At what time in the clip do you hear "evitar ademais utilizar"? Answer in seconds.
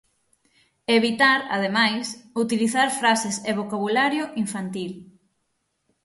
0.97-2.87